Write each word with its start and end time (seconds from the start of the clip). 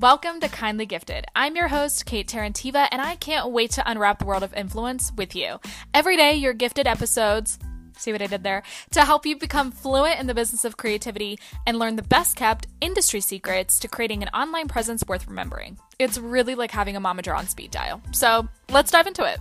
Welcome 0.00 0.38
to 0.40 0.48
Kindly 0.48 0.86
Gifted. 0.86 1.24
I'm 1.34 1.56
your 1.56 1.66
host, 1.66 2.06
Kate 2.06 2.28
Terentieva, 2.28 2.86
and 2.92 3.02
I 3.02 3.16
can't 3.16 3.50
wait 3.50 3.72
to 3.72 3.90
unwrap 3.90 4.20
the 4.20 4.26
world 4.26 4.44
of 4.44 4.54
influence 4.54 5.10
with 5.16 5.34
you. 5.34 5.58
Every 5.92 6.16
day, 6.16 6.36
your 6.36 6.52
gifted 6.52 6.86
episodes 6.86 7.58
see 7.96 8.12
what 8.12 8.22
I 8.22 8.28
did 8.28 8.44
there, 8.44 8.62
to 8.92 9.00
help 9.04 9.26
you 9.26 9.36
become 9.36 9.72
fluent 9.72 10.20
in 10.20 10.28
the 10.28 10.34
business 10.34 10.64
of 10.64 10.76
creativity 10.76 11.36
and 11.66 11.80
learn 11.80 11.96
the 11.96 12.04
best 12.04 12.36
kept 12.36 12.68
industry 12.80 13.20
secrets 13.20 13.80
to 13.80 13.88
creating 13.88 14.22
an 14.22 14.28
online 14.28 14.68
presence 14.68 15.02
worth 15.08 15.26
remembering. 15.26 15.78
It's 15.98 16.16
really 16.16 16.54
like 16.54 16.70
having 16.70 16.94
a 16.94 17.00
momager 17.00 17.36
on 17.36 17.48
speed 17.48 17.72
dial. 17.72 18.00
So 18.12 18.46
let's 18.70 18.92
dive 18.92 19.08
into 19.08 19.24
it. 19.24 19.40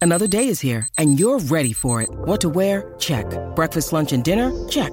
Another 0.00 0.28
day 0.28 0.46
is 0.46 0.60
here, 0.60 0.86
and 0.96 1.18
you're 1.18 1.40
ready 1.40 1.72
for 1.72 2.02
it. 2.02 2.10
What 2.10 2.40
to 2.42 2.48
wear? 2.48 2.94
Check. 3.00 3.26
Breakfast, 3.56 3.92
lunch, 3.92 4.12
and 4.12 4.22
dinner? 4.22 4.52
Check. 4.68 4.92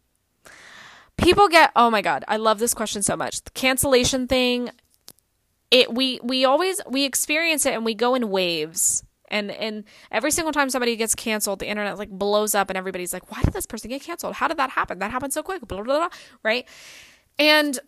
People 1.17 1.47
get 1.47 1.71
oh 1.75 1.89
my 1.89 2.01
god, 2.01 2.23
I 2.27 2.37
love 2.37 2.59
this 2.59 2.73
question 2.73 3.03
so 3.03 3.15
much. 3.15 3.41
The 3.43 3.51
cancellation 3.51 4.27
thing, 4.27 4.71
it 5.69 5.93
we 5.93 6.19
we 6.23 6.45
always 6.45 6.81
we 6.89 7.05
experience 7.05 7.65
it 7.65 7.73
and 7.73 7.85
we 7.85 7.93
go 7.93 8.15
in 8.15 8.29
waves. 8.29 9.03
And 9.27 9.49
and 9.49 9.85
every 10.11 10.31
single 10.31 10.51
time 10.51 10.69
somebody 10.69 10.95
gets 10.95 11.15
canceled, 11.15 11.59
the 11.59 11.67
internet 11.67 11.97
like 11.97 12.09
blows 12.09 12.53
up 12.53 12.69
and 12.69 12.77
everybody's 12.77 13.13
like, 13.13 13.31
"Why 13.31 13.41
did 13.43 13.53
this 13.53 13.65
person 13.65 13.89
get 13.89 14.01
canceled? 14.01 14.35
How 14.35 14.47
did 14.47 14.57
that 14.57 14.71
happen? 14.71 14.99
That 14.99 15.11
happened 15.11 15.31
so 15.31 15.41
quick." 15.41 15.65
Blah 15.67 15.81
blah 15.83 15.97
blah, 15.97 16.09
right? 16.43 16.67
And 17.39 17.79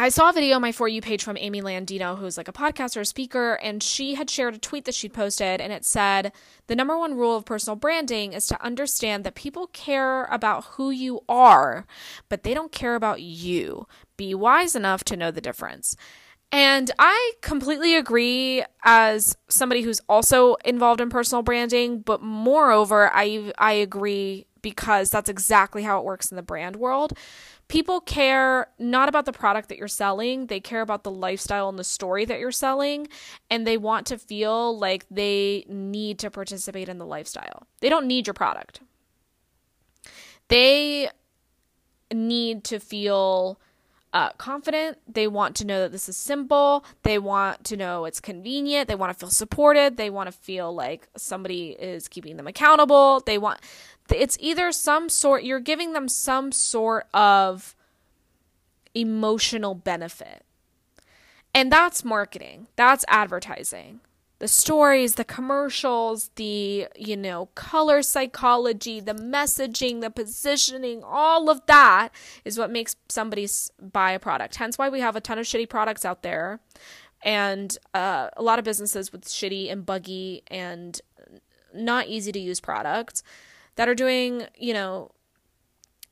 I 0.00 0.10
saw 0.10 0.30
a 0.30 0.32
video 0.32 0.54
on 0.54 0.62
my 0.62 0.70
For 0.70 0.86
You 0.86 1.00
page 1.00 1.24
from 1.24 1.36
Amy 1.36 1.60
Landino, 1.60 2.16
who's 2.16 2.36
like 2.36 2.46
a 2.46 2.52
podcaster, 2.52 3.00
a 3.00 3.04
speaker, 3.04 3.54
and 3.54 3.82
she 3.82 4.14
had 4.14 4.30
shared 4.30 4.54
a 4.54 4.58
tweet 4.58 4.84
that 4.84 4.94
she'd 4.94 5.12
posted, 5.12 5.60
and 5.60 5.72
it 5.72 5.84
said, 5.84 6.30
The 6.68 6.76
number 6.76 6.96
one 6.96 7.16
rule 7.16 7.36
of 7.36 7.44
personal 7.44 7.74
branding 7.74 8.32
is 8.32 8.46
to 8.46 8.64
understand 8.64 9.24
that 9.24 9.34
people 9.34 9.66
care 9.66 10.26
about 10.26 10.66
who 10.76 10.90
you 10.90 11.22
are, 11.28 11.84
but 12.28 12.44
they 12.44 12.54
don't 12.54 12.70
care 12.70 12.94
about 12.94 13.22
you. 13.22 13.88
Be 14.16 14.36
wise 14.36 14.76
enough 14.76 15.02
to 15.04 15.16
know 15.16 15.32
the 15.32 15.40
difference. 15.40 15.96
And 16.52 16.92
I 17.00 17.32
completely 17.40 17.96
agree 17.96 18.62
as 18.84 19.36
somebody 19.48 19.82
who's 19.82 20.00
also 20.08 20.54
involved 20.64 21.00
in 21.00 21.10
personal 21.10 21.42
branding, 21.42 22.02
but 22.02 22.22
moreover, 22.22 23.10
I 23.12 23.52
I 23.58 23.72
agree 23.72 24.46
because 24.62 25.10
that's 25.10 25.28
exactly 25.28 25.82
how 25.82 25.98
it 25.98 26.04
works 26.04 26.30
in 26.30 26.36
the 26.36 26.42
brand 26.42 26.76
world 26.76 27.12
people 27.68 28.00
care 28.00 28.68
not 28.78 29.08
about 29.08 29.26
the 29.26 29.32
product 29.32 29.68
that 29.68 29.78
you're 29.78 29.88
selling, 29.88 30.46
they 30.46 30.60
care 30.60 30.80
about 30.80 31.04
the 31.04 31.10
lifestyle 31.10 31.68
and 31.68 31.78
the 31.78 31.84
story 31.84 32.24
that 32.24 32.40
you're 32.40 32.50
selling, 32.50 33.06
and 33.50 33.66
they 33.66 33.76
want 33.76 34.06
to 34.06 34.18
feel 34.18 34.76
like 34.76 35.06
they 35.10 35.64
need 35.68 36.18
to 36.18 36.30
participate 36.30 36.88
in 36.88 36.98
the 36.98 37.06
lifestyle. 37.06 37.66
They 37.80 37.88
don't 37.88 38.06
need 38.06 38.26
your 38.26 38.34
product. 38.34 38.80
They 40.48 41.10
need 42.12 42.64
to 42.64 42.80
feel 42.80 43.60
uh, 44.14 44.30
confident. 44.32 44.96
They 45.06 45.28
want 45.28 45.54
to 45.56 45.66
know 45.66 45.80
that 45.80 45.92
this 45.92 46.08
is 46.08 46.16
simple. 46.16 46.86
They 47.02 47.18
want 47.18 47.64
to 47.64 47.76
know 47.76 48.06
it's 48.06 48.20
convenient. 48.20 48.88
They 48.88 48.94
want 48.94 49.12
to 49.12 49.18
feel 49.18 49.28
supported. 49.28 49.98
They 49.98 50.08
want 50.08 50.28
to 50.28 50.32
feel 50.32 50.74
like 50.74 51.08
somebody 51.16 51.76
is 51.78 52.08
keeping 52.08 52.38
them 52.38 52.46
accountable. 52.46 53.20
They 53.20 53.36
want 53.36 53.60
it's 54.10 54.36
either 54.40 54.72
some 54.72 55.08
sort 55.08 55.44
you're 55.44 55.60
giving 55.60 55.92
them 55.92 56.08
some 56.08 56.52
sort 56.52 57.06
of 57.12 57.74
emotional 58.94 59.74
benefit. 59.74 60.44
And 61.54 61.72
that's 61.72 62.04
marketing. 62.04 62.68
That's 62.76 63.04
advertising. 63.08 64.00
The 64.38 64.46
stories, 64.46 65.16
the 65.16 65.24
commercials, 65.24 66.30
the, 66.36 66.86
you 66.94 67.16
know, 67.16 67.46
color 67.56 68.02
psychology, 68.02 69.00
the 69.00 69.14
messaging, 69.14 70.00
the 70.00 70.10
positioning, 70.10 71.02
all 71.02 71.50
of 71.50 71.66
that 71.66 72.10
is 72.44 72.56
what 72.56 72.70
makes 72.70 72.94
somebody 73.08 73.48
buy 73.80 74.12
a 74.12 74.20
product. 74.20 74.54
Hence 74.56 74.78
why 74.78 74.88
we 74.88 75.00
have 75.00 75.16
a 75.16 75.20
ton 75.20 75.40
of 75.40 75.46
shitty 75.46 75.68
products 75.68 76.04
out 76.04 76.22
there 76.22 76.60
and 77.22 77.76
uh, 77.94 78.28
a 78.36 78.42
lot 78.42 78.60
of 78.60 78.64
businesses 78.64 79.10
with 79.10 79.24
shitty 79.24 79.72
and 79.72 79.84
buggy 79.84 80.44
and 80.48 81.00
not 81.74 82.06
easy 82.06 82.30
to 82.30 82.38
use 82.38 82.60
products 82.60 83.24
that 83.78 83.88
are 83.88 83.94
doing, 83.94 84.42
you 84.56 84.74
know, 84.74 85.12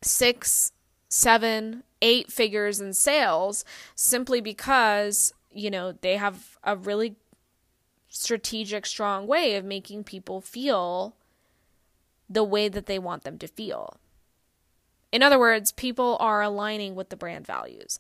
six, 0.00 0.70
seven, 1.08 1.82
eight 2.00 2.30
figures 2.30 2.80
in 2.80 2.92
sales 2.92 3.64
simply 3.96 4.40
because, 4.40 5.34
you 5.50 5.68
know, 5.68 5.90
they 5.90 6.16
have 6.16 6.58
a 6.62 6.76
really 6.76 7.16
strategic, 8.08 8.86
strong 8.86 9.26
way 9.26 9.56
of 9.56 9.64
making 9.64 10.04
people 10.04 10.40
feel 10.40 11.16
the 12.30 12.44
way 12.44 12.68
that 12.68 12.86
they 12.86 13.00
want 13.00 13.24
them 13.24 13.36
to 13.36 13.48
feel. 13.48 13.96
In 15.10 15.24
other 15.24 15.38
words, 15.38 15.72
people 15.72 16.16
are 16.20 16.42
aligning 16.42 16.94
with 16.94 17.08
the 17.08 17.16
brand 17.16 17.44
values. 17.44 17.98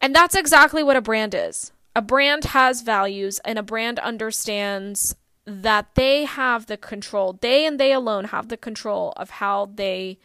And 0.00 0.14
that's 0.14 0.36
exactly 0.36 0.84
what 0.84 0.96
a 0.96 1.02
brand 1.02 1.34
is. 1.34 1.72
A 1.96 2.02
brand 2.02 2.44
has 2.44 2.82
values, 2.82 3.40
and 3.44 3.58
a 3.58 3.64
brand 3.64 3.98
understands 3.98 5.16
that 5.50 5.94
they 5.94 6.24
have 6.24 6.66
the 6.66 6.76
control, 6.76 7.38
they 7.40 7.66
and 7.66 7.78
they 7.78 7.92
alone 7.92 8.26
have 8.26 8.48
the 8.48 8.56
control 8.56 9.12
of 9.16 9.30
how 9.30 9.70
they 9.74 10.18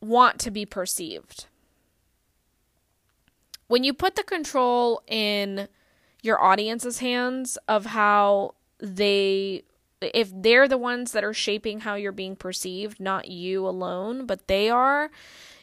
want 0.00 0.38
to 0.40 0.50
be 0.50 0.66
perceived. 0.66 1.46
When 3.66 3.84
you 3.84 3.92
put 3.92 4.16
the 4.16 4.24
control 4.24 5.02
in 5.06 5.68
your 6.22 6.42
audience's 6.42 6.98
hands 6.98 7.56
of 7.68 7.86
how 7.86 8.54
they 8.78 9.64
if 10.00 10.30
they're 10.34 10.66
the 10.66 10.78
ones 10.78 11.12
that 11.12 11.24
are 11.24 11.34
shaping 11.34 11.80
how 11.80 11.94
you're 11.94 12.10
being 12.10 12.34
perceived, 12.34 12.98
not 13.00 13.28
you 13.28 13.66
alone, 13.66 14.24
but 14.24 14.46
they 14.48 14.70
are, 14.70 15.10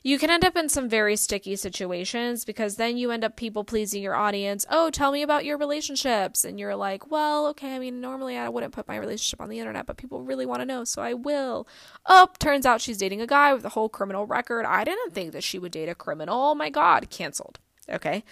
you 0.07 0.17
can 0.17 0.29
end 0.29 0.45
up 0.45 0.55
in 0.55 0.69
some 0.69 0.87
very 0.87 1.17
sticky 1.17 1.57
situations 1.57 2.45
because 2.45 2.77
then 2.77 2.95
you 2.95 3.11
end 3.11 3.25
up 3.25 3.35
people 3.35 3.65
pleasing 3.65 4.01
your 4.01 4.15
audience. 4.15 4.65
Oh, 4.69 4.89
tell 4.89 5.11
me 5.11 5.21
about 5.21 5.43
your 5.43 5.57
relationships. 5.57 6.45
And 6.45 6.57
you're 6.57 6.77
like, 6.77 7.11
well, 7.11 7.45
okay, 7.47 7.75
I 7.75 7.79
mean, 7.79 7.99
normally 7.99 8.37
I 8.37 8.47
wouldn't 8.47 8.71
put 8.71 8.87
my 8.87 8.95
relationship 8.95 9.41
on 9.41 9.49
the 9.49 9.59
internet, 9.59 9.85
but 9.85 9.97
people 9.97 10.21
really 10.21 10.45
want 10.45 10.61
to 10.61 10.65
know, 10.65 10.85
so 10.85 11.01
I 11.01 11.13
will. 11.13 11.67
Oh, 12.05 12.29
turns 12.39 12.65
out 12.65 12.79
she's 12.79 12.97
dating 12.97 13.19
a 13.19 13.27
guy 13.27 13.53
with 13.53 13.65
a 13.65 13.69
whole 13.69 13.89
criminal 13.89 14.25
record. 14.25 14.65
I 14.65 14.85
didn't 14.85 15.13
think 15.13 15.33
that 15.33 15.43
she 15.43 15.59
would 15.59 15.73
date 15.73 15.89
a 15.89 15.95
criminal. 15.95 16.41
Oh 16.41 16.55
my 16.55 16.69
God, 16.69 17.09
canceled. 17.09 17.59
Okay. 17.89 18.23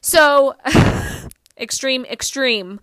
So, 0.00 0.56
extreme, 1.58 2.06
extreme 2.06 2.80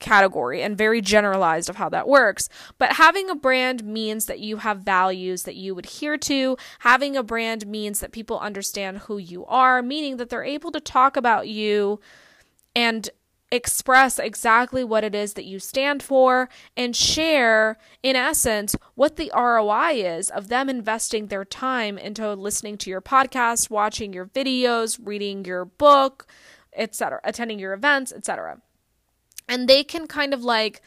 category 0.00 0.62
and 0.62 0.76
very 0.76 1.00
generalized 1.00 1.68
of 1.68 1.76
how 1.76 1.88
that 1.88 2.08
works. 2.08 2.48
But 2.78 2.94
having 2.94 3.28
a 3.30 3.34
brand 3.34 3.84
means 3.84 4.26
that 4.26 4.40
you 4.40 4.58
have 4.58 4.78
values 4.78 5.44
that 5.44 5.56
you 5.56 5.78
adhere 5.78 6.16
to. 6.18 6.56
Having 6.80 7.16
a 7.16 7.22
brand 7.22 7.66
means 7.66 8.00
that 8.00 8.12
people 8.12 8.38
understand 8.38 8.98
who 8.98 9.18
you 9.18 9.44
are, 9.46 9.82
meaning 9.82 10.16
that 10.16 10.30
they're 10.30 10.44
able 10.44 10.72
to 10.72 10.80
talk 10.80 11.16
about 11.16 11.48
you 11.48 12.00
and 12.74 13.10
express 13.50 14.18
exactly 14.18 14.84
what 14.84 15.04
it 15.04 15.14
is 15.14 15.34
that 15.34 15.44
you 15.44 15.58
stand 15.58 16.02
for 16.02 16.48
and 16.76 16.94
share, 16.94 17.78
in 18.02 18.14
essence, 18.14 18.76
what 18.94 19.16
the 19.16 19.32
ROI 19.34 19.92
is 19.92 20.30
of 20.30 20.48
them 20.48 20.68
investing 20.68 21.26
their 21.26 21.44
time 21.44 21.96
into 21.96 22.34
listening 22.34 22.76
to 22.78 22.90
your 22.90 23.00
podcast, 23.00 23.70
watching 23.70 24.12
your 24.12 24.26
videos, 24.26 24.98
reading 25.02 25.44
your 25.44 25.64
book, 25.64 26.26
etc., 26.76 27.20
attending 27.24 27.58
your 27.58 27.72
events, 27.72 28.12
etc 28.12 28.60
and 29.48 29.68
they 29.68 29.82
can 29.82 30.06
kind 30.06 30.34
of 30.34 30.42
like 30.42 30.80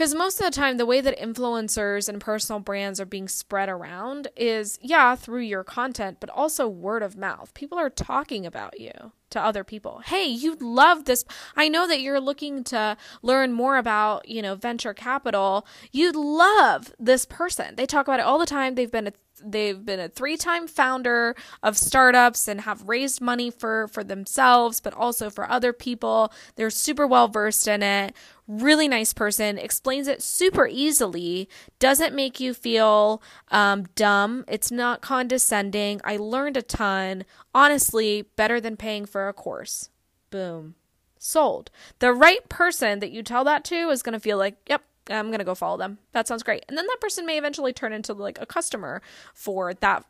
because 0.00 0.14
most 0.14 0.40
of 0.40 0.46
the 0.46 0.50
time 0.50 0.78
the 0.78 0.86
way 0.86 1.02
that 1.02 1.18
influencers 1.18 2.08
and 2.08 2.22
personal 2.22 2.58
brands 2.58 2.98
are 2.98 3.04
being 3.04 3.28
spread 3.28 3.68
around 3.68 4.28
is 4.34 4.78
yeah 4.80 5.14
through 5.14 5.42
your 5.42 5.62
content 5.62 6.16
but 6.20 6.30
also 6.30 6.66
word 6.66 7.02
of 7.02 7.18
mouth. 7.18 7.52
People 7.52 7.76
are 7.76 7.90
talking 7.90 8.46
about 8.46 8.80
you 8.80 9.12
to 9.28 9.38
other 9.38 9.62
people. 9.62 10.00
Hey 10.06 10.24
you 10.24 10.56
love 10.58 11.04
this. 11.04 11.22
I 11.54 11.68
know 11.68 11.86
that 11.86 12.00
you're 12.00 12.18
looking 12.18 12.64
to 12.64 12.96
learn 13.20 13.52
more 13.52 13.76
about 13.76 14.26
you 14.26 14.40
know 14.40 14.54
venture 14.54 14.94
capital. 14.94 15.66
You 15.92 16.12
love 16.12 16.94
this 16.98 17.26
person. 17.26 17.76
They 17.76 17.84
talk 17.84 18.08
about 18.08 18.20
it 18.20 18.26
all 18.26 18.38
the 18.38 18.46
time. 18.46 18.76
They've 18.76 18.90
been 18.90 19.08
a 19.08 19.12
they've 19.42 19.84
been 19.84 20.00
a 20.00 20.08
three-time 20.08 20.66
founder 20.66 21.34
of 21.62 21.78
startups 21.78 22.46
and 22.46 22.62
have 22.62 22.86
raised 22.88 23.20
money 23.20 23.50
for 23.50 23.88
for 23.88 24.04
themselves 24.04 24.80
but 24.80 24.94
also 24.94 25.30
for 25.30 25.50
other 25.50 25.72
people. 25.72 26.32
They're 26.56 26.70
super 26.70 27.06
well 27.06 27.28
versed 27.28 27.68
in 27.68 27.82
it 27.82 28.14
really 28.50 28.88
nice 28.88 29.12
person, 29.12 29.58
explains 29.58 30.08
it 30.08 30.22
super 30.22 30.66
easily, 30.66 31.48
doesn't 31.78 32.14
make 32.14 32.40
you 32.40 32.52
feel 32.52 33.22
um, 33.50 33.84
dumb. 33.94 34.44
It's 34.48 34.70
not 34.70 35.00
condescending. 35.00 36.00
I 36.04 36.16
learned 36.16 36.56
a 36.56 36.62
ton. 36.62 37.24
Honestly, 37.54 38.26
better 38.36 38.60
than 38.60 38.76
paying 38.76 39.06
for 39.06 39.28
a 39.28 39.32
course. 39.32 39.88
Boom. 40.30 40.74
Sold. 41.18 41.70
The 42.00 42.12
right 42.12 42.48
person 42.48 42.98
that 43.00 43.12
you 43.12 43.22
tell 43.22 43.44
that 43.44 43.64
to 43.64 43.90
is 43.90 44.02
going 44.02 44.14
to 44.14 44.20
feel 44.20 44.38
like, 44.38 44.56
yep, 44.68 44.82
I'm 45.08 45.26
going 45.26 45.38
to 45.38 45.44
go 45.44 45.54
follow 45.54 45.76
them. 45.76 45.98
That 46.12 46.26
sounds 46.26 46.42
great. 46.42 46.64
And 46.68 46.76
then 46.76 46.86
that 46.86 47.00
person 47.00 47.26
may 47.26 47.38
eventually 47.38 47.72
turn 47.72 47.92
into 47.92 48.12
like 48.12 48.40
a 48.40 48.46
customer 48.46 49.02
for 49.34 49.74
that 49.74 50.04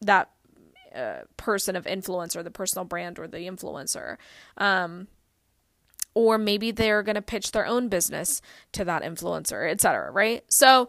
that 0.00 0.30
uh, 0.94 1.20
person 1.36 1.76
of 1.76 1.86
influence 1.86 2.36
or 2.36 2.42
the 2.42 2.50
personal 2.50 2.84
brand 2.84 3.18
or 3.18 3.26
the 3.26 3.38
influencer. 3.38 4.16
Um, 4.58 5.06
or 6.14 6.38
maybe 6.38 6.70
they're 6.70 7.02
going 7.02 7.14
to 7.16 7.22
pitch 7.22 7.52
their 7.52 7.66
own 7.66 7.88
business 7.88 8.40
to 8.72 8.84
that 8.84 9.02
influencer, 9.02 9.70
etc., 9.70 10.10
right? 10.10 10.44
So 10.48 10.88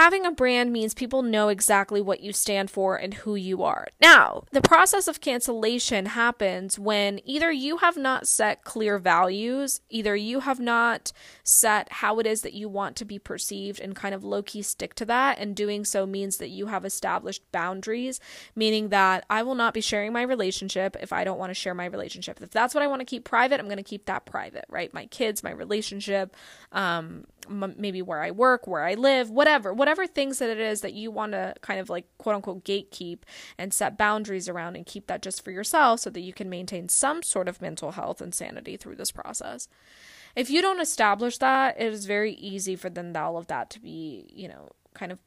having 0.00 0.24
a 0.24 0.32
brand 0.32 0.72
means 0.72 0.94
people 0.94 1.20
know 1.22 1.48
exactly 1.48 2.00
what 2.00 2.20
you 2.20 2.32
stand 2.32 2.70
for 2.70 2.96
and 2.96 3.12
who 3.12 3.34
you 3.34 3.62
are. 3.62 3.86
Now, 4.00 4.44
the 4.50 4.62
process 4.62 5.06
of 5.06 5.20
cancellation 5.20 6.06
happens 6.06 6.78
when 6.78 7.20
either 7.26 7.52
you 7.52 7.76
have 7.76 7.98
not 7.98 8.26
set 8.26 8.64
clear 8.64 8.98
values, 8.98 9.82
either 9.90 10.16
you 10.16 10.40
have 10.40 10.58
not 10.58 11.12
set 11.44 11.92
how 11.92 12.18
it 12.18 12.26
is 12.26 12.40
that 12.40 12.54
you 12.54 12.66
want 12.66 12.96
to 12.96 13.04
be 13.04 13.18
perceived 13.18 13.78
and 13.78 13.94
kind 13.94 14.14
of 14.14 14.24
low 14.24 14.42
key 14.42 14.62
stick 14.62 14.94
to 14.94 15.04
that. 15.04 15.38
And 15.38 15.54
doing 15.54 15.84
so 15.84 16.06
means 16.06 16.38
that 16.38 16.48
you 16.48 16.66
have 16.66 16.86
established 16.86 17.42
boundaries, 17.52 18.20
meaning 18.56 18.88
that 18.88 19.26
I 19.28 19.42
will 19.42 19.54
not 19.54 19.74
be 19.74 19.82
sharing 19.82 20.14
my 20.14 20.22
relationship 20.22 20.96
if 20.98 21.12
I 21.12 21.24
don't 21.24 21.38
want 21.38 21.50
to 21.50 21.54
share 21.54 21.74
my 21.74 21.84
relationship. 21.84 22.40
If 22.40 22.52
that's 22.52 22.74
what 22.74 22.82
I 22.82 22.86
want 22.86 23.00
to 23.00 23.04
keep 23.04 23.24
private, 23.24 23.60
I'm 23.60 23.66
going 23.66 23.76
to 23.76 23.82
keep 23.82 24.06
that 24.06 24.24
private, 24.24 24.64
right? 24.70 24.94
My 24.94 25.04
kids, 25.06 25.42
my 25.42 25.50
relationship, 25.50 26.34
um, 26.72 27.26
m- 27.48 27.74
maybe 27.76 28.00
where 28.02 28.22
I 28.22 28.30
work, 28.30 28.66
where 28.66 28.84
I 28.84 28.94
live, 28.94 29.30
whatever, 29.30 29.74
whatever 29.74 29.89
things 30.06 30.38
that 30.38 30.50
it 30.50 30.58
is 30.58 30.80
that 30.80 30.94
you 30.94 31.10
want 31.10 31.32
to 31.32 31.54
kind 31.60 31.80
of 31.80 31.90
like 31.90 32.06
quote 32.18 32.36
unquote 32.36 32.64
gatekeep 32.64 33.20
and 33.58 33.72
set 33.72 33.98
boundaries 33.98 34.48
around 34.48 34.76
and 34.76 34.86
keep 34.86 35.06
that 35.06 35.22
just 35.22 35.44
for 35.44 35.50
yourself 35.50 36.00
so 36.00 36.10
that 36.10 36.20
you 36.20 36.32
can 36.32 36.48
maintain 36.48 36.88
some 36.88 37.22
sort 37.22 37.48
of 37.48 37.60
mental 37.60 37.92
health 37.92 38.20
and 38.20 38.34
sanity 38.34 38.76
through 38.76 38.96
this 38.96 39.10
process. 39.10 39.68
If 40.36 40.50
you 40.50 40.62
don't 40.62 40.80
establish 40.80 41.38
that, 41.38 41.80
it 41.80 41.92
is 41.92 42.06
very 42.06 42.34
easy 42.34 42.76
for 42.76 42.88
then 42.88 43.16
all 43.16 43.36
of 43.36 43.48
that 43.48 43.70
to 43.70 43.80
be, 43.80 44.26
you 44.32 44.48
know, 44.48 44.68
kind 44.94 45.12
of 45.12 45.18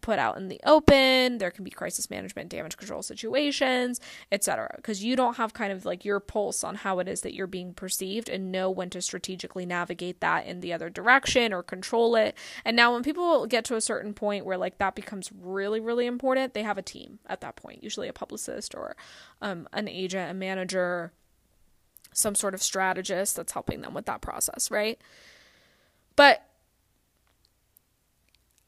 put 0.00 0.18
out 0.18 0.36
in 0.36 0.48
the 0.48 0.60
open. 0.64 1.38
There 1.38 1.50
can 1.50 1.64
be 1.64 1.70
crisis 1.70 2.10
management, 2.10 2.48
damage 2.48 2.76
control 2.76 3.02
situations, 3.02 4.00
etc. 4.30 4.72
Because 4.76 5.02
you 5.04 5.16
don't 5.16 5.36
have 5.36 5.52
kind 5.54 5.72
of 5.72 5.84
like 5.84 6.04
your 6.04 6.20
pulse 6.20 6.64
on 6.64 6.76
how 6.76 6.98
it 6.98 7.08
is 7.08 7.22
that 7.22 7.34
you're 7.34 7.46
being 7.46 7.74
perceived 7.74 8.28
and 8.28 8.52
know 8.52 8.70
when 8.70 8.90
to 8.90 9.02
strategically 9.02 9.66
navigate 9.66 10.20
that 10.20 10.46
in 10.46 10.60
the 10.60 10.72
other 10.72 10.90
direction 10.90 11.52
or 11.52 11.62
control 11.62 12.16
it. 12.16 12.36
And 12.64 12.76
now, 12.76 12.92
when 12.92 13.02
people 13.02 13.46
get 13.46 13.64
to 13.66 13.76
a 13.76 13.80
certain 13.80 14.14
point 14.14 14.44
where 14.44 14.58
like 14.58 14.78
that 14.78 14.94
becomes 14.94 15.30
really, 15.32 15.80
really 15.80 16.06
important, 16.06 16.54
they 16.54 16.62
have 16.62 16.78
a 16.78 16.82
team 16.82 17.18
at 17.26 17.40
that 17.40 17.56
point, 17.56 17.82
usually 17.82 18.08
a 18.08 18.12
publicist 18.12 18.74
or 18.74 18.96
um, 19.40 19.68
an 19.72 19.88
agent, 19.88 20.30
a 20.30 20.34
manager, 20.34 21.12
some 22.12 22.34
sort 22.34 22.54
of 22.54 22.62
strategist 22.62 23.36
that's 23.36 23.52
helping 23.52 23.80
them 23.80 23.94
with 23.94 24.06
that 24.06 24.20
process, 24.20 24.70
right? 24.70 25.00
But 26.16 26.46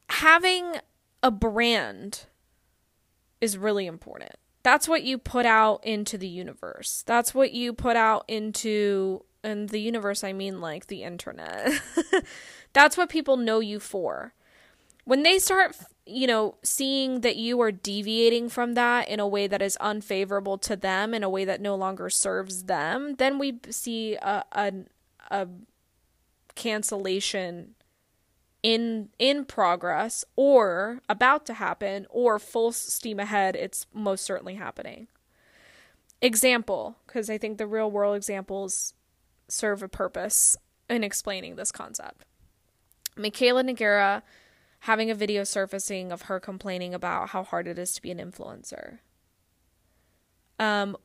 having 0.09 0.77
a 1.25 1.31
brand 1.31 2.27
is 3.41 3.57
really 3.57 3.87
important. 3.87 4.35
That's 4.61 4.87
what 4.87 5.01
you 5.01 5.17
put 5.17 5.47
out 5.47 5.83
into 5.83 6.19
the 6.19 6.27
universe. 6.27 7.03
That's 7.07 7.33
what 7.33 7.51
you 7.51 7.73
put 7.73 7.95
out 7.95 8.25
into 8.27 9.25
and 9.43 9.69
the 9.69 9.79
universe 9.79 10.23
I 10.23 10.33
mean 10.33 10.61
like 10.61 10.85
the 10.85 11.01
internet. 11.01 11.81
That's 12.73 12.95
what 12.95 13.09
people 13.09 13.37
know 13.37 13.59
you 13.59 13.79
for. 13.79 14.35
When 15.03 15.23
they 15.23 15.39
start, 15.39 15.75
you 16.05 16.27
know, 16.27 16.57
seeing 16.63 17.21
that 17.21 17.37
you 17.37 17.59
are 17.61 17.71
deviating 17.71 18.49
from 18.49 18.73
that 18.73 19.07
in 19.07 19.19
a 19.19 19.27
way 19.27 19.47
that 19.47 19.63
is 19.63 19.77
unfavorable 19.77 20.59
to 20.59 20.75
them, 20.75 21.15
in 21.15 21.23
a 21.23 21.29
way 21.29 21.43
that 21.45 21.59
no 21.59 21.75
longer 21.75 22.09
serves 22.11 22.63
them, 22.65 23.15
then 23.15 23.39
we 23.39 23.59
see 23.71 24.15
a 24.15 24.43
a, 24.51 24.73
a 25.31 25.47
cancellation 26.53 27.74
in 28.65 29.09
in 29.19 29.45
progress 29.45 30.25
or 30.35 30.99
about 31.07 31.45
to 31.45 31.53
happen 31.53 32.07
or 32.09 32.39
full 32.39 32.71
steam 32.71 33.19
ahead 33.19 33.55
it's 33.55 33.85
most 33.93 34.25
certainly 34.25 34.55
happening. 34.55 35.07
Example 36.19 36.95
because 37.05 37.29
i 37.29 37.37
think 37.37 37.59
the 37.59 37.67
real 37.67 37.91
world 37.91 38.15
examples 38.15 38.95
serve 39.47 39.83
a 39.83 39.87
purpose 39.87 40.57
in 40.89 41.03
explaining 41.03 41.55
this 41.55 41.71
concept. 41.71 42.25
Mikayla 43.15 43.69
Nogueira 43.69 44.23
having 44.79 45.11
a 45.11 45.15
video 45.15 45.43
surfacing 45.43 46.11
of 46.11 46.23
her 46.23 46.39
complaining 46.39 46.95
about 46.95 47.29
how 47.29 47.43
hard 47.43 47.67
it 47.67 47.77
is 47.77 47.93
to 47.93 48.01
be 48.01 48.09
an 48.09 48.17
influencer. 48.17 48.97
Um 50.57 50.97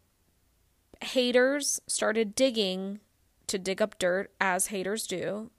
haters 1.02 1.78
started 1.86 2.34
digging 2.34 3.00
to 3.48 3.58
dig 3.58 3.82
up 3.82 3.98
dirt 3.98 4.30
as 4.40 4.68
haters 4.68 5.06
do 5.06 5.50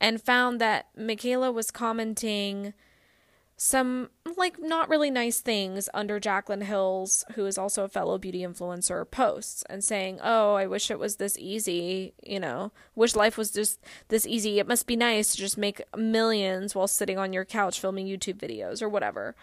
and 0.00 0.22
found 0.22 0.60
that 0.60 0.86
Mikayla 0.98 1.52
was 1.52 1.70
commenting 1.70 2.74
some 3.58 4.10
like 4.36 4.60
not 4.60 4.88
really 4.90 5.10
nice 5.10 5.40
things 5.40 5.88
under 5.94 6.20
Jaclyn 6.20 6.62
Hill's, 6.62 7.24
who 7.34 7.46
is 7.46 7.56
also 7.56 7.84
a 7.84 7.88
fellow 7.88 8.18
beauty 8.18 8.40
influencer, 8.40 9.10
posts 9.10 9.64
and 9.70 9.82
saying, 9.82 10.20
"Oh, 10.22 10.54
I 10.54 10.66
wish 10.66 10.90
it 10.90 10.98
was 10.98 11.16
this 11.16 11.38
easy, 11.38 12.12
you 12.22 12.38
know, 12.38 12.72
wish 12.94 13.16
life 13.16 13.38
was 13.38 13.50
just 13.50 13.80
this 14.08 14.26
easy. 14.26 14.58
It 14.58 14.68
must 14.68 14.86
be 14.86 14.96
nice 14.96 15.32
to 15.32 15.38
just 15.38 15.56
make 15.56 15.80
millions 15.96 16.74
while 16.74 16.86
sitting 16.86 17.18
on 17.18 17.32
your 17.32 17.46
couch 17.46 17.80
filming 17.80 18.06
YouTube 18.06 18.36
videos 18.36 18.82
or 18.82 18.88
whatever." 18.88 19.34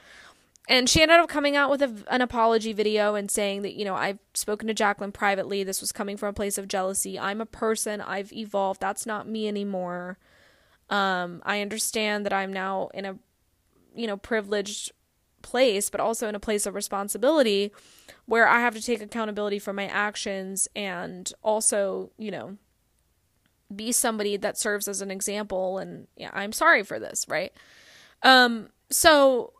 And 0.70 0.88
she 0.88 1.02
ended 1.02 1.20
up 1.20 1.28
coming 1.28 1.58
out 1.58 1.70
with 1.70 1.82
a, 1.82 2.06
an 2.08 2.22
apology 2.22 2.72
video 2.72 3.16
and 3.16 3.30
saying 3.30 3.64
that, 3.64 3.74
you 3.74 3.84
know, 3.84 3.96
I've 3.96 4.20
spoken 4.34 4.70
to 4.70 4.74
Jaclyn 4.74 5.12
privately. 5.12 5.64
This 5.64 5.82
was 5.82 5.92
coming 5.92 6.16
from 6.16 6.30
a 6.30 6.34
place 6.34 6.58
of 6.58 6.70
jealousy. 6.70 7.20
I'm 7.20 7.42
a 7.42 7.46
person. 7.46 8.00
I've 8.00 8.32
evolved. 8.32 8.80
That's 8.80 9.06
not 9.06 9.28
me 9.28 9.48
anymore. 9.50 10.18
Um, 10.94 11.42
I 11.44 11.62
understand 11.62 12.24
that 12.26 12.34
I'm 12.34 12.54
now 12.54 12.90
in 12.94 13.06
a, 13.06 13.18
you 13.96 14.06
know, 14.06 14.16
privileged 14.16 14.92
place, 15.42 15.90
but 15.90 16.00
also 16.00 16.30
in 16.30 16.36
a 16.36 16.40
place 16.40 16.68
of 16.68 16.76
responsibility 16.76 17.72
where 18.28 18.48
I 18.48 18.60
have 18.60 18.76
to 18.76 18.82
take 18.82 19.02
accountability 19.02 19.58
for 19.58 19.74
my 19.74 19.88
actions 19.88 20.68
and 20.76 21.32
also, 21.42 22.12
you 22.20 22.30
know, 22.30 22.58
be 23.76 23.92
somebody 23.92 24.38
that 24.38 24.56
serves 24.56 24.88
as 24.88 25.02
an 25.02 25.10
example. 25.10 25.80
And 25.80 26.08
yeah, 26.16 26.30
I'm 26.32 26.52
sorry 26.52 26.84
for 26.84 27.00
this, 27.00 27.26
right? 27.28 27.52
Um, 28.22 28.70
so 28.92 29.54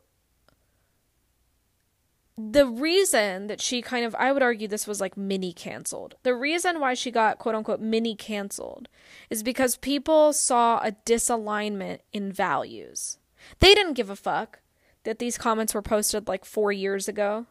the 2.36 2.66
reason 2.66 3.46
that 3.46 3.60
she 3.60 3.80
kind 3.80 4.04
of, 4.04 4.14
I 4.16 4.32
would 4.32 4.42
argue 4.42 4.66
this 4.66 4.86
was 4.86 5.00
like 5.00 5.16
mini 5.16 5.52
canceled. 5.52 6.16
The 6.24 6.34
reason 6.34 6.80
why 6.80 6.94
she 6.94 7.10
got 7.10 7.38
quote 7.38 7.54
unquote 7.54 7.80
mini 7.80 8.16
canceled 8.16 8.88
is 9.30 9.42
because 9.42 9.76
people 9.76 10.32
saw 10.32 10.78
a 10.78 10.92
disalignment 11.06 12.00
in 12.12 12.32
values. 12.32 13.18
They 13.60 13.74
didn't 13.74 13.94
give 13.94 14.10
a 14.10 14.16
fuck 14.16 14.60
that 15.04 15.18
these 15.18 15.38
comments 15.38 15.74
were 15.74 15.82
posted 15.82 16.26
like 16.26 16.44
four 16.44 16.72
years 16.72 17.08
ago 17.08 17.46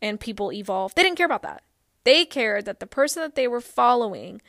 and 0.00 0.20
people 0.20 0.52
evolved. 0.52 0.96
They 0.96 1.02
didn't 1.02 1.16
care 1.16 1.26
about 1.26 1.42
that. 1.42 1.62
They 2.04 2.24
cared 2.24 2.66
that 2.66 2.80
the 2.80 2.86
person 2.86 3.22
that 3.22 3.34
they 3.34 3.48
were 3.48 3.60
following 3.60 4.42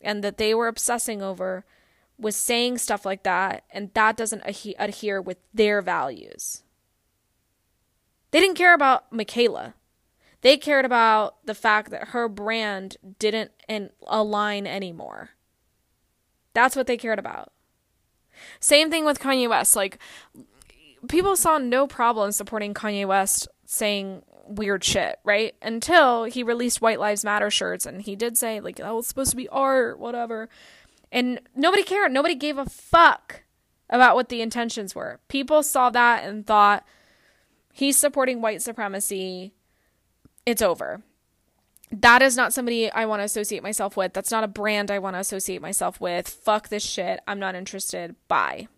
and 0.00 0.24
that 0.24 0.38
they 0.38 0.54
were 0.54 0.68
obsessing 0.68 1.20
over 1.20 1.64
was 2.16 2.36
saying 2.36 2.78
stuff 2.78 3.04
like 3.06 3.22
that, 3.22 3.64
and 3.70 3.92
that 3.94 4.16
doesn't 4.16 4.42
adhere 4.78 5.20
with 5.22 5.38
their 5.54 5.80
values. 5.80 6.62
They 8.30 8.40
didn't 8.40 8.56
care 8.56 8.74
about 8.74 9.10
Mikayla. 9.12 9.74
They 10.42 10.56
cared 10.56 10.84
about 10.84 11.44
the 11.44 11.54
fact 11.54 11.90
that 11.90 12.08
her 12.08 12.28
brand 12.28 12.96
didn't 13.18 13.52
align 14.06 14.66
anymore. 14.66 15.30
That's 16.54 16.74
what 16.74 16.86
they 16.86 16.96
cared 16.96 17.18
about. 17.18 17.52
Same 18.58 18.90
thing 18.90 19.04
with 19.04 19.20
Kanye 19.20 19.48
West. 19.48 19.76
Like, 19.76 19.98
people 21.08 21.36
saw 21.36 21.58
no 21.58 21.86
problem 21.86 22.32
supporting 22.32 22.72
Kanye 22.72 23.06
West 23.06 23.48
saying 23.66 24.22
weird 24.46 24.82
shit, 24.82 25.18
right? 25.24 25.54
Until 25.62 26.24
he 26.24 26.42
released 26.42 26.80
White 26.80 26.98
Lives 26.98 27.24
Matter 27.24 27.50
shirts 27.50 27.86
and 27.86 28.02
he 28.02 28.16
did 28.16 28.36
say, 28.36 28.60
like, 28.60 28.80
oh, 28.82 28.98
it's 28.98 29.08
supposed 29.08 29.30
to 29.30 29.36
be 29.36 29.48
art, 29.48 29.98
whatever. 29.98 30.48
And 31.12 31.40
nobody 31.54 31.82
cared. 31.82 32.12
Nobody 32.12 32.34
gave 32.34 32.56
a 32.56 32.64
fuck 32.64 33.42
about 33.88 34.14
what 34.14 34.28
the 34.28 34.40
intentions 34.40 34.94
were. 34.94 35.20
People 35.28 35.62
saw 35.62 35.90
that 35.90 36.24
and 36.24 36.46
thought, 36.46 36.84
he's 37.72 37.98
supporting 37.98 38.40
white 38.40 38.62
supremacy. 38.62 39.52
It's 40.46 40.62
over. 40.62 41.02
That 41.92 42.22
is 42.22 42.36
not 42.36 42.52
somebody 42.52 42.90
I 42.90 43.06
want 43.06 43.20
to 43.20 43.24
associate 43.24 43.62
myself 43.62 43.96
with. 43.96 44.12
That's 44.12 44.30
not 44.30 44.44
a 44.44 44.48
brand 44.48 44.90
I 44.90 45.00
want 45.00 45.16
to 45.16 45.20
associate 45.20 45.60
myself 45.60 46.00
with. 46.00 46.28
Fuck 46.28 46.68
this 46.68 46.84
shit. 46.84 47.20
I'm 47.26 47.40
not 47.40 47.56
interested. 47.56 48.14
Bye. 48.28 48.68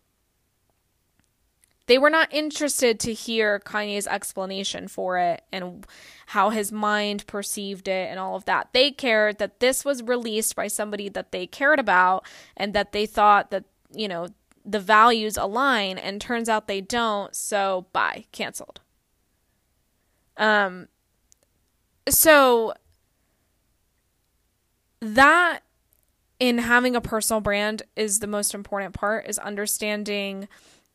they 1.87 1.99
were 1.99 2.11
not 2.11 2.33
interested 2.33 2.99
to 3.01 3.13
hear 3.13 3.59
Kanye's 3.59 4.07
explanation 4.07 4.89
for 4.89 5.19
it 5.19 5.43
and 5.53 5.85
how 6.27 6.51
his 6.51 6.73
mind 6.73 7.27
perceived 7.27 7.89
it 7.89 8.09
and 8.09 8.19
all 8.19 8.37
of 8.37 8.45
that. 8.47 8.69
They 8.73 8.91
cared 8.93 9.39
that 9.39 9.61
this 9.61 9.85
was 9.85 10.03
released 10.03 10.57
by 10.57 10.69
somebody 10.69 11.09
that 11.11 11.33
they 11.33 11.47
cared 11.47 11.81
about 11.81 12.25
and 12.57 12.73
that 12.73 12.93
they 12.93 13.05
thought 13.05 13.51
that, 13.51 13.65
you 13.93 14.09
know, 14.09 14.29
the 14.65 14.81
values 14.81 15.37
align 15.37 15.99
and 15.99 16.21
turns 16.21 16.49
out 16.49 16.69
they 16.69 16.81
don't, 16.81 17.35
so 17.35 17.87
bye, 17.93 18.27
canceled. 18.33 18.81
Um 20.37 20.89
so 22.09 22.75
that 25.01 25.61
in 26.39 26.59
having 26.59 26.97
a 26.97 27.01
personal 27.01 27.41
brand 27.41 27.83
is 27.95 28.19
the 28.19 28.27
most 28.27 28.55
important 28.55 28.95
part 28.95 29.29
is 29.29 29.39
understanding 29.39 30.49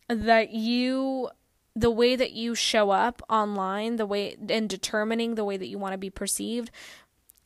that 0.09 0.51
you 0.51 1.29
the 1.75 1.91
way 1.91 2.15
that 2.15 2.31
you 2.31 2.55
show 2.55 2.89
up 2.89 3.21
online, 3.29 3.97
the 3.97 4.05
way 4.05 4.35
and 4.49 4.67
determining 4.67 5.35
the 5.35 5.45
way 5.45 5.57
that 5.57 5.67
you 5.67 5.77
want 5.77 5.93
to 5.93 5.97
be 5.97 6.09
perceived 6.09 6.71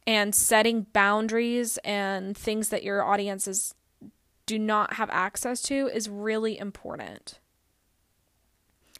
and 0.07 0.33
setting 0.33 0.87
boundaries 0.93 1.77
and 1.83 2.35
things 2.35 2.69
that 2.69 2.83
your 2.83 3.03
audiences 3.03 3.75
do 4.51 4.59
not 4.59 4.95
have 4.95 5.09
access 5.11 5.61
to 5.61 5.87
is 5.87 6.09
really 6.09 6.59
important. 6.59 7.39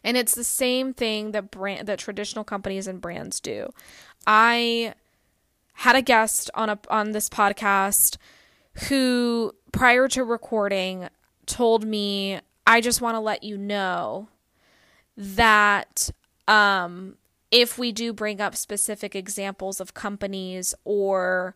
And 0.02 0.16
it's 0.16 0.34
the 0.34 0.44
same 0.44 0.94
thing 0.94 1.32
that 1.32 1.50
brand 1.50 1.86
that 1.88 1.98
traditional 1.98 2.42
companies 2.42 2.86
and 2.86 3.00
brands 3.00 3.38
do. 3.38 3.68
I 4.26 4.94
had 5.74 5.94
a 5.94 6.02
guest 6.02 6.50
on 6.54 6.70
a 6.70 6.78
on 6.88 7.12
this 7.12 7.28
podcast 7.28 8.16
who 8.88 9.52
prior 9.72 10.08
to 10.08 10.24
recording 10.24 11.08
told 11.44 11.84
me 11.84 12.40
I 12.66 12.80
just 12.80 13.02
want 13.02 13.16
to 13.16 13.20
let 13.20 13.42
you 13.42 13.58
know 13.58 14.28
that 15.16 16.08
um, 16.48 17.16
if 17.50 17.78
we 17.78 17.92
do 17.92 18.14
bring 18.14 18.40
up 18.40 18.56
specific 18.56 19.14
examples 19.14 19.80
of 19.80 19.92
companies 19.92 20.74
or 20.84 21.54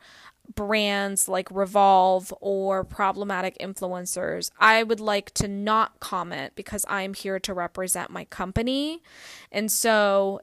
brands 0.54 1.28
like 1.28 1.48
Revolve 1.50 2.32
or 2.40 2.84
problematic 2.84 3.56
influencers, 3.58 4.50
I 4.58 4.82
would 4.82 5.00
like 5.00 5.32
to 5.34 5.48
not 5.48 6.00
comment 6.00 6.52
because 6.54 6.84
I'm 6.88 7.14
here 7.14 7.38
to 7.40 7.54
represent 7.54 8.10
my 8.10 8.24
company. 8.26 9.02
And 9.50 9.70
so 9.70 10.40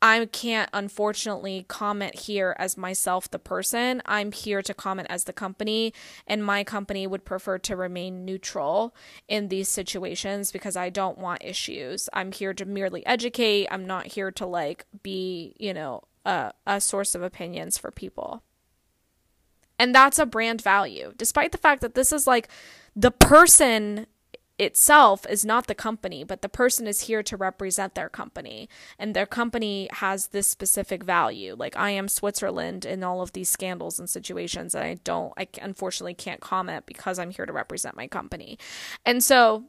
I 0.00 0.26
can't 0.26 0.70
unfortunately 0.72 1.64
comment 1.66 2.14
here 2.14 2.54
as 2.58 2.76
myself, 2.76 3.28
the 3.30 3.38
person. 3.38 4.00
I'm 4.06 4.30
here 4.30 4.62
to 4.62 4.72
comment 4.72 5.08
as 5.10 5.24
the 5.24 5.32
company, 5.32 5.92
and 6.26 6.44
my 6.44 6.62
company 6.62 7.06
would 7.06 7.24
prefer 7.24 7.58
to 7.58 7.76
remain 7.76 8.24
neutral 8.24 8.94
in 9.26 9.48
these 9.48 9.68
situations 9.68 10.52
because 10.52 10.76
I 10.76 10.90
don't 10.90 11.18
want 11.18 11.42
issues. 11.44 12.08
I'm 12.12 12.30
here 12.30 12.54
to 12.54 12.64
merely 12.64 13.04
educate. 13.06 13.66
I'm 13.70 13.86
not 13.86 14.06
here 14.06 14.30
to 14.30 14.46
like 14.46 14.84
be, 15.02 15.56
you 15.58 15.74
know, 15.74 16.04
a, 16.24 16.52
a 16.66 16.80
source 16.80 17.16
of 17.16 17.22
opinions 17.22 17.76
for 17.76 17.90
people. 17.90 18.42
And 19.78 19.94
that's 19.94 20.18
a 20.18 20.26
brand 20.26 20.60
value, 20.60 21.12
despite 21.16 21.52
the 21.52 21.58
fact 21.58 21.80
that 21.82 21.94
this 21.94 22.12
is 22.12 22.26
like 22.26 22.48
the 22.96 23.10
person 23.10 24.06
itself 24.58 25.24
is 25.30 25.44
not 25.44 25.68
the 25.68 25.74
company, 25.74 26.24
but 26.24 26.42
the 26.42 26.48
person 26.48 26.86
is 26.86 27.02
here 27.02 27.22
to 27.22 27.36
represent 27.36 27.94
their 27.94 28.08
company. 28.08 28.68
And 28.98 29.14
their 29.14 29.26
company 29.26 29.88
has 29.92 30.28
this 30.28 30.48
specific 30.48 31.04
value. 31.04 31.54
Like 31.56 31.76
I 31.76 31.90
am 31.90 32.08
Switzerland 32.08 32.84
in 32.84 33.04
all 33.04 33.22
of 33.22 33.32
these 33.32 33.48
scandals 33.48 33.98
and 33.98 34.10
situations. 34.10 34.74
And 34.74 34.84
I 34.84 34.94
don't, 35.04 35.32
I 35.38 35.46
unfortunately 35.62 36.14
can't 36.14 36.40
comment 36.40 36.86
because 36.86 37.18
I'm 37.18 37.30
here 37.30 37.46
to 37.46 37.52
represent 37.52 37.96
my 37.96 38.08
company. 38.08 38.58
And 39.06 39.22
so 39.22 39.64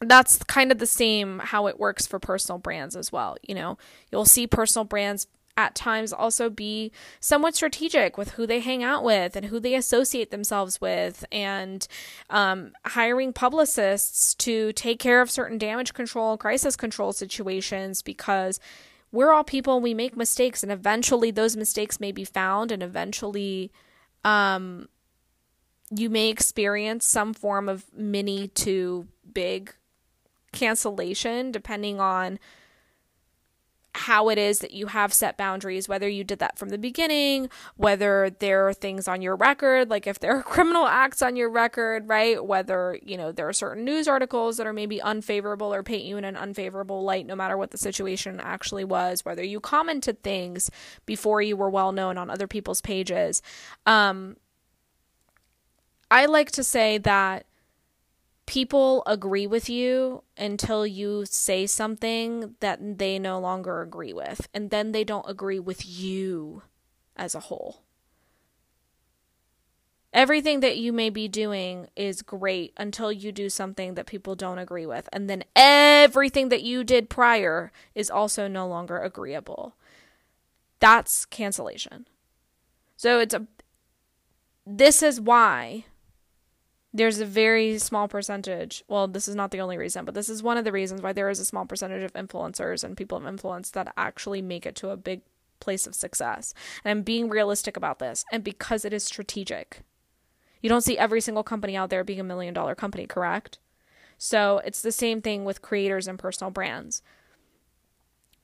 that's 0.00 0.42
kind 0.44 0.70
of 0.70 0.78
the 0.78 0.86
same 0.86 1.40
how 1.40 1.66
it 1.66 1.78
works 1.78 2.06
for 2.06 2.18
personal 2.18 2.58
brands 2.58 2.94
as 2.94 3.10
well. 3.10 3.36
You 3.42 3.54
know, 3.54 3.78
you'll 4.12 4.26
see 4.26 4.46
personal 4.46 4.84
brands 4.84 5.26
at 5.56 5.74
times 5.74 6.12
also 6.12 6.50
be 6.50 6.90
somewhat 7.20 7.54
strategic 7.54 8.18
with 8.18 8.30
who 8.32 8.46
they 8.46 8.60
hang 8.60 8.82
out 8.82 9.04
with 9.04 9.36
and 9.36 9.46
who 9.46 9.60
they 9.60 9.74
associate 9.74 10.30
themselves 10.30 10.80
with, 10.80 11.24
and 11.30 11.86
um, 12.30 12.72
hiring 12.86 13.32
publicists 13.32 14.34
to 14.34 14.72
take 14.72 14.98
care 14.98 15.20
of 15.20 15.30
certain 15.30 15.58
damage 15.58 15.94
control, 15.94 16.36
crisis 16.36 16.76
control 16.76 17.12
situations 17.12 18.02
because 18.02 18.58
we're 19.12 19.32
all 19.32 19.44
people, 19.44 19.80
we 19.80 19.94
make 19.94 20.16
mistakes, 20.16 20.64
and 20.64 20.72
eventually 20.72 21.30
those 21.30 21.56
mistakes 21.56 22.00
may 22.00 22.10
be 22.10 22.24
found, 22.24 22.72
and 22.72 22.82
eventually, 22.82 23.70
um, 24.24 24.88
you 25.94 26.10
may 26.10 26.30
experience 26.30 27.06
some 27.06 27.32
form 27.32 27.68
of 27.68 27.84
mini 27.94 28.48
to 28.48 29.06
big 29.32 29.72
cancellation 30.52 31.50
depending 31.50 32.00
on 32.00 32.38
how 33.94 34.28
it 34.28 34.38
is 34.38 34.58
that 34.58 34.72
you 34.72 34.88
have 34.88 35.12
set 35.12 35.36
boundaries, 35.36 35.88
whether 35.88 36.08
you 36.08 36.24
did 36.24 36.40
that 36.40 36.58
from 36.58 36.70
the 36.70 36.78
beginning, 36.78 37.48
whether 37.76 38.30
there 38.30 38.68
are 38.68 38.72
things 38.72 39.06
on 39.06 39.22
your 39.22 39.36
record, 39.36 39.88
like 39.88 40.06
if 40.06 40.18
there 40.18 40.36
are 40.36 40.42
criminal 40.54 40.86
acts 40.86 41.22
on 41.22 41.36
your 41.36 41.48
record, 41.48 42.08
right? 42.08 42.44
Whether, 42.44 42.98
you 43.02 43.16
know, 43.16 43.32
there 43.32 43.48
are 43.48 43.52
certain 43.52 43.84
news 43.84 44.08
articles 44.08 44.56
that 44.56 44.66
are 44.66 44.72
maybe 44.72 45.00
unfavorable 45.00 45.72
or 45.72 45.82
paint 45.82 46.04
you 46.04 46.16
in 46.16 46.24
an 46.24 46.36
unfavorable 46.36 47.04
light, 47.04 47.26
no 47.26 47.36
matter 47.36 47.56
what 47.56 47.70
the 47.70 47.78
situation 47.78 48.40
actually 48.40 48.84
was, 48.84 49.24
whether 49.24 49.42
you 49.42 49.60
commented 49.60 50.22
things 50.22 50.70
before 51.06 51.40
you 51.40 51.56
were 51.56 51.70
well 51.70 51.92
known 51.92 52.18
on 52.18 52.30
other 52.30 52.48
people's 52.48 52.80
pages. 52.80 53.42
Um, 53.86 54.36
I 56.10 56.26
like 56.26 56.50
to 56.52 56.64
say 56.64 56.98
that 56.98 57.46
people 58.46 59.02
agree 59.06 59.46
with 59.46 59.68
you 59.68 60.22
until 60.36 60.86
you 60.86 61.24
say 61.26 61.66
something 61.66 62.54
that 62.60 62.98
they 62.98 63.18
no 63.18 63.38
longer 63.38 63.80
agree 63.82 64.12
with, 64.12 64.48
and 64.52 64.70
then 64.70 64.92
they 64.92 65.04
don't 65.04 65.28
agree 65.28 65.58
with 65.58 65.86
you 65.86 66.62
as 67.16 67.34
a 67.34 67.40
whole. 67.40 67.82
Everything 70.12 70.60
that 70.60 70.78
you 70.78 70.92
may 70.92 71.10
be 71.10 71.26
doing 71.26 71.88
is 71.96 72.22
great 72.22 72.72
until 72.76 73.10
you 73.10 73.32
do 73.32 73.48
something 73.50 73.94
that 73.94 74.06
people 74.06 74.36
don't 74.36 74.58
agree 74.58 74.86
with, 74.86 75.08
and 75.12 75.28
then 75.28 75.42
everything 75.56 76.50
that 76.50 76.62
you 76.62 76.84
did 76.84 77.10
prior 77.10 77.72
is 77.94 78.10
also 78.10 78.46
no 78.46 78.68
longer 78.68 78.98
agreeable. 78.98 79.74
That's 80.78 81.24
cancellation. 81.24 82.06
So 82.96 83.18
it's 83.18 83.34
a 83.34 83.46
this 84.66 85.02
is 85.02 85.20
why 85.20 85.84
there's 86.94 87.18
a 87.18 87.26
very 87.26 87.76
small 87.78 88.06
percentage. 88.06 88.84
Well, 88.86 89.08
this 89.08 89.26
is 89.26 89.34
not 89.34 89.50
the 89.50 89.60
only 89.60 89.76
reason, 89.76 90.04
but 90.04 90.14
this 90.14 90.28
is 90.28 90.44
one 90.44 90.56
of 90.56 90.64
the 90.64 90.70
reasons 90.70 91.02
why 91.02 91.12
there 91.12 91.28
is 91.28 91.40
a 91.40 91.44
small 91.44 91.66
percentage 91.66 92.04
of 92.04 92.12
influencers 92.12 92.84
and 92.84 92.96
people 92.96 93.18
of 93.18 93.26
influence 93.26 93.70
that 93.70 93.92
actually 93.96 94.40
make 94.40 94.64
it 94.64 94.76
to 94.76 94.90
a 94.90 94.96
big 94.96 95.22
place 95.58 95.88
of 95.88 95.94
success. 95.96 96.54
And 96.84 96.92
I'm 96.92 97.02
being 97.02 97.28
realistic 97.28 97.76
about 97.76 97.98
this, 97.98 98.24
and 98.30 98.44
because 98.44 98.84
it 98.84 98.92
is 98.92 99.02
strategic. 99.02 99.82
You 100.62 100.68
don't 100.68 100.82
see 100.82 100.96
every 100.96 101.20
single 101.20 101.42
company 101.42 101.76
out 101.76 101.90
there 101.90 102.04
being 102.04 102.20
a 102.20 102.24
million 102.24 102.54
dollar 102.54 102.76
company, 102.76 103.06
correct? 103.06 103.58
So 104.16 104.62
it's 104.64 104.80
the 104.80 104.92
same 104.92 105.20
thing 105.20 105.44
with 105.44 105.62
creators 105.62 106.06
and 106.06 106.16
personal 106.16 106.52
brands. 106.52 107.02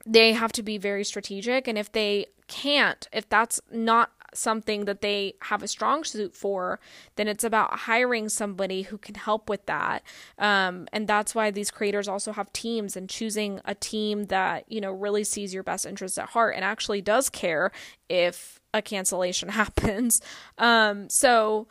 They 0.05 0.33
have 0.33 0.51
to 0.53 0.63
be 0.65 0.77
very 0.77 1.05
strategic, 1.05 1.69
and 1.69 1.79
if 1.79 1.93
they 1.93 2.27
can't, 2.49 3.07
if 3.13 3.29
that's 3.29 3.61
not 3.71 4.11
something 4.35 4.85
that 4.85 5.01
they 5.01 5.35
have 5.43 5.63
a 5.63 5.69
strong 5.69 6.05
suit 6.05 6.35
for, 6.35 6.81
then 7.17 7.29
it's 7.29 7.45
about 7.45 7.81
hiring 7.81 8.29
somebody 8.29 8.83
who 8.83 8.99
can 8.99 9.15
help 9.15 9.49
with 9.49 9.67
that. 9.67 10.03
Um, 10.39 10.87
and 10.93 11.07
that's 11.07 11.35
why 11.35 11.51
these 11.51 11.71
creators 11.71 12.09
also 12.09 12.33
have 12.33 12.53
teams 12.53 12.97
and 12.97 13.09
choosing 13.09 13.61
a 13.65 13.75
team 13.75 14.25
that, 14.25 14.71
you 14.71 14.81
know, 14.81 14.93
really 14.93 15.25
sees 15.25 15.55
your 15.55 15.63
best 15.63 15.87
interests 15.87 16.19
at 16.19 16.31
heart 16.31 16.55
and 16.55 16.65
actually 16.65 17.01
does 17.01 17.29
care 17.29 17.73
if 18.09 18.61
a 18.73 18.83
cancellation 18.83 19.49
happens. 19.61 20.21
Um, 20.59 21.09
so 21.09 21.67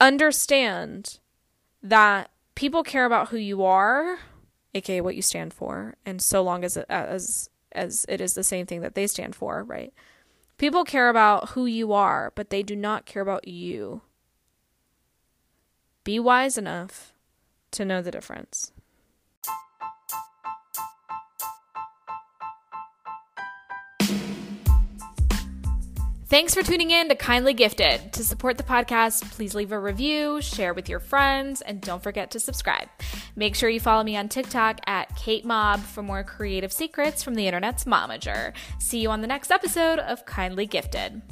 understand 0.00 1.18
that 1.82 2.30
people 2.54 2.82
care 2.82 3.04
about 3.04 3.28
who 3.28 3.36
you 3.36 3.64
are, 3.64 4.18
aka 4.74 5.00
what 5.00 5.16
you 5.16 5.22
stand 5.22 5.52
for, 5.52 5.94
and 6.04 6.20
so 6.20 6.42
long 6.42 6.64
as 6.64 6.76
as 6.76 7.50
as 7.72 8.06
it 8.08 8.20
is 8.20 8.34
the 8.34 8.44
same 8.44 8.66
thing 8.66 8.80
that 8.80 8.94
they 8.94 9.06
stand 9.06 9.34
for, 9.34 9.62
right? 9.62 9.92
People 10.58 10.82
care 10.84 11.08
about 11.08 11.50
who 11.50 11.66
you 11.66 11.92
are, 11.92 12.32
but 12.34 12.50
they 12.50 12.64
do 12.64 12.74
not 12.74 13.06
care 13.06 13.22
about 13.22 13.46
you. 13.46 14.02
Be 16.02 16.18
wise 16.18 16.58
enough 16.58 17.14
to 17.70 17.84
know 17.84 18.02
the 18.02 18.10
difference. 18.10 18.72
Thanks 26.26 26.54
for 26.54 26.62
tuning 26.62 26.90
in 26.90 27.08
to 27.08 27.14
Kindly 27.14 27.54
Gifted. 27.54 28.12
To 28.12 28.24
support 28.24 28.58
the 28.58 28.64
podcast, 28.64 29.30
please 29.30 29.54
leave 29.54 29.72
a 29.72 29.78
review, 29.78 30.42
share 30.42 30.74
with 30.74 30.88
your 30.88 31.00
friends, 31.00 31.62
and 31.62 31.80
don't 31.80 32.02
forget 32.02 32.32
to 32.32 32.40
subscribe. 32.40 32.88
Make 33.38 33.54
sure 33.54 33.70
you 33.70 33.78
follow 33.78 34.02
me 34.02 34.16
on 34.16 34.28
TikTok 34.28 34.80
at 34.88 35.14
Kate 35.14 35.44
Mob 35.44 35.78
for 35.78 36.02
more 36.02 36.24
creative 36.24 36.72
secrets 36.72 37.22
from 37.22 37.36
the 37.36 37.46
internet's 37.46 37.84
momager. 37.84 38.52
See 38.80 38.98
you 38.98 39.10
on 39.10 39.20
the 39.20 39.28
next 39.28 39.52
episode 39.52 40.00
of 40.00 40.26
Kindly 40.26 40.66
Gifted. 40.66 41.22